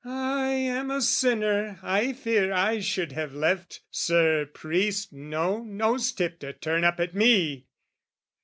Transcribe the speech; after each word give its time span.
"I 0.03 0.47
am 0.49 0.89
a 0.89 0.99
sinner, 0.99 1.77
I 1.83 2.13
fear 2.13 2.51
I 2.51 2.79
should 2.79 3.11
have 3.11 3.35
left 3.35 3.81
"Sir 3.91 4.47
Priest 4.47 5.13
no 5.13 5.61
nose 5.61 6.11
tip 6.11 6.39
to 6.39 6.53
turn 6.53 6.83
up 6.83 6.99
at 6.99 7.13
me!" 7.13 7.67